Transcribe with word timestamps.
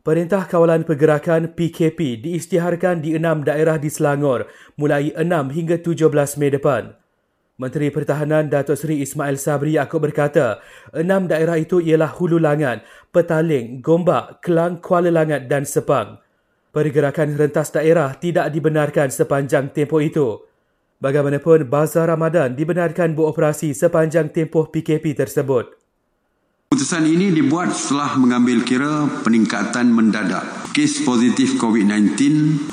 Perintah 0.00 0.48
Kawalan 0.48 0.88
Pergerakan 0.88 1.52
PKP 1.52 2.24
diisytiharkan 2.24 3.04
di 3.04 3.12
enam 3.12 3.44
daerah 3.44 3.76
di 3.76 3.92
Selangor 3.92 4.48
mulai 4.80 5.12
6 5.12 5.28
hingga 5.52 5.76
17 5.76 6.40
Mei 6.40 6.48
depan. 6.48 6.96
Menteri 7.60 7.92
Pertahanan 7.92 8.48
Datuk 8.48 8.80
Seri 8.80 9.04
Ismail 9.04 9.36
Sabri 9.36 9.76
Yaakob 9.76 10.00
berkata, 10.00 10.64
enam 10.96 11.28
daerah 11.28 11.60
itu 11.60 11.84
ialah 11.84 12.16
Hulu 12.16 12.40
Langat, 12.40 12.80
Petaling, 13.12 13.84
Gombak, 13.84 14.40
Kelang, 14.40 14.80
Kuala 14.80 15.12
Langat 15.12 15.52
dan 15.52 15.68
Sepang. 15.68 16.16
Pergerakan 16.72 17.36
rentas 17.36 17.68
daerah 17.68 18.16
tidak 18.16 18.48
dibenarkan 18.56 19.12
sepanjang 19.12 19.68
tempoh 19.76 20.00
itu. 20.00 20.40
Bagaimanapun, 21.04 21.68
Bazar 21.68 22.08
Ramadan 22.08 22.56
dibenarkan 22.56 23.12
beroperasi 23.12 23.76
sepanjang 23.76 24.32
tempoh 24.32 24.72
PKP 24.72 25.12
tersebut. 25.12 25.79
Keputusan 26.70 27.02
ini 27.02 27.34
dibuat 27.34 27.74
setelah 27.74 28.14
mengambil 28.14 28.62
kira 28.62 29.10
peningkatan 29.26 29.90
mendadak 29.90 30.70
kes 30.70 31.02
positif 31.02 31.58
COVID-19 31.58 32.14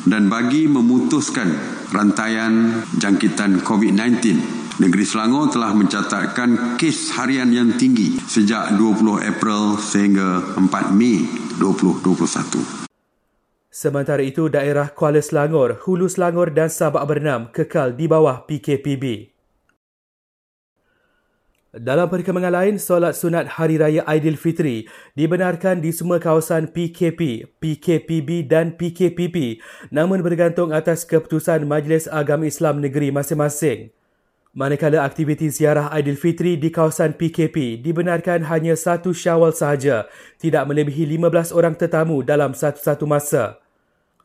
dan 0.06 0.30
bagi 0.30 0.70
memutuskan 0.70 1.50
rantaian 1.90 2.86
jangkitan 2.94 3.66
COVID-19. 3.66 4.38
Negeri 4.86 5.02
Selangor 5.02 5.50
telah 5.50 5.74
mencatatkan 5.74 6.78
kes 6.78 7.18
harian 7.18 7.50
yang 7.50 7.74
tinggi 7.74 8.22
sejak 8.22 8.78
20 8.78 9.18
April 9.18 9.82
sehingga 9.82 10.46
4 10.54 10.94
Mei 10.94 11.26
2021. 11.58 12.86
Sementara 13.74 14.22
itu, 14.22 14.46
daerah 14.46 14.94
Kuala 14.94 15.26
Selangor, 15.26 15.82
Hulu 15.90 16.06
Selangor 16.06 16.54
dan 16.54 16.70
Sabak 16.70 17.02
Bernam 17.10 17.50
kekal 17.50 17.98
di 17.98 18.06
bawah 18.06 18.46
PKPB. 18.46 19.37
Dalam 21.78 22.10
perkembangan 22.10 22.50
lain, 22.58 22.76
solat 22.82 23.14
sunat 23.14 23.62
Hari 23.62 23.78
Raya 23.78 24.02
Aidilfitri 24.10 24.90
dibenarkan 25.14 25.78
di 25.78 25.94
semua 25.94 26.18
kawasan 26.18 26.74
PKP, 26.74 27.46
PKPB 27.62 28.50
dan 28.50 28.74
PKPP 28.74 29.62
namun 29.94 30.26
bergantung 30.26 30.74
atas 30.74 31.06
keputusan 31.06 31.70
Majlis 31.70 32.10
Agama 32.10 32.50
Islam 32.50 32.82
Negeri 32.82 33.14
masing-masing. 33.14 33.94
Manakala 34.58 35.06
aktiviti 35.06 35.54
ziarah 35.54 35.94
Aidilfitri 35.94 36.58
di 36.58 36.74
kawasan 36.74 37.14
PKP 37.14 37.78
dibenarkan 37.78 38.50
hanya 38.50 38.74
satu 38.74 39.14
syawal 39.14 39.54
sahaja, 39.54 40.10
tidak 40.42 40.66
melebihi 40.66 41.06
15 41.14 41.54
orang 41.54 41.78
tetamu 41.78 42.26
dalam 42.26 42.58
satu-satu 42.58 43.06
masa. 43.06 43.62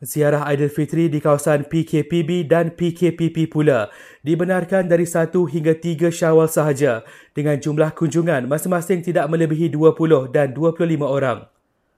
Ziarah 0.03 0.43
Aidilfitri 0.43 1.07
di 1.07 1.23
kawasan 1.23 1.63
PKPB 1.63 2.43
dan 2.43 2.75
PKPP 2.75 3.47
pula 3.47 3.87
dibenarkan 4.19 4.91
dari 4.91 5.07
1 5.07 5.31
hingga 5.31 5.79
3 5.79 6.11
syawal 6.11 6.51
sahaja 6.51 7.07
dengan 7.31 7.55
jumlah 7.55 7.95
kunjungan 7.95 8.43
masing-masing 8.43 8.99
tidak 8.99 9.31
melebihi 9.31 9.71
20 9.71 10.27
dan 10.35 10.51
25 10.51 11.07
orang. 11.07 11.47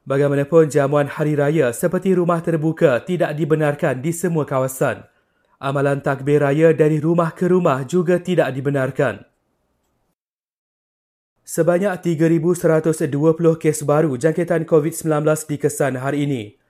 Bagaimanapun 0.05 0.69
jamuan 0.69 1.09
hari 1.09 1.33
raya 1.33 1.73
seperti 1.73 2.13
rumah 2.13 2.45
terbuka 2.45 3.01
tidak 3.01 3.33
dibenarkan 3.33 4.05
di 4.05 4.13
semua 4.13 4.45
kawasan. 4.45 5.09
Amalan 5.57 6.05
takbir 6.05 6.45
raya 6.45 6.77
dari 6.77 7.01
rumah 7.01 7.33
ke 7.33 7.49
rumah 7.49 7.81
juga 7.89 8.21
tidak 8.21 8.53
dibenarkan. 8.53 9.25
Sebanyak 11.41 12.05
3,120 12.05 13.09
kes 13.57 13.81
baru 13.81 14.13
jangkitan 14.13 14.69
COVID-19 14.69 15.25
dikesan 15.49 15.97
hari 15.97 16.29
ini. 16.29 16.64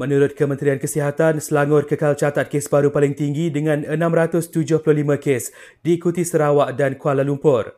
Menurut 0.00 0.32
Kementerian 0.32 0.80
Kesihatan, 0.80 1.44
Selangor 1.44 1.84
kekal 1.84 2.16
catat 2.16 2.48
kes 2.48 2.72
baru 2.72 2.88
paling 2.88 3.12
tinggi 3.12 3.52
dengan 3.52 3.84
675 3.84 4.80
kes 5.20 5.52
diikuti 5.84 6.24
Sarawak 6.24 6.72
dan 6.72 6.96
Kuala 6.96 7.20
Lumpur. 7.20 7.76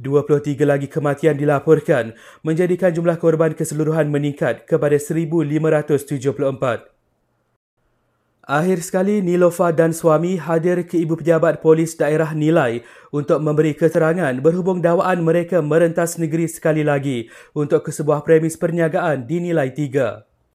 23 0.00 0.64
lagi 0.64 0.88
kematian 0.88 1.36
dilaporkan 1.36 2.16
menjadikan 2.40 2.96
jumlah 2.96 3.20
korban 3.20 3.52
keseluruhan 3.52 4.08
meningkat 4.08 4.64
kepada 4.64 4.96
1,574. 4.96 6.88
Akhir 8.48 8.78
sekali, 8.80 9.20
Nilofa 9.20 9.68
dan 9.68 9.92
suami 9.92 10.40
hadir 10.40 10.88
ke 10.88 10.96
Ibu 10.96 11.20
Pejabat 11.20 11.60
Polis 11.60 12.00
Daerah 12.00 12.32
Nilai 12.32 12.80
untuk 13.12 13.44
memberi 13.44 13.76
keterangan 13.76 14.32
berhubung 14.40 14.80
dakwaan 14.80 15.20
mereka 15.20 15.60
merentas 15.60 16.16
negeri 16.16 16.48
sekali 16.48 16.80
lagi 16.80 17.28
untuk 17.52 17.84
kesebuah 17.84 18.24
premis 18.24 18.56
perniagaan 18.56 19.28
di 19.28 19.44
Nilai 19.44 19.68
3. 19.68 20.27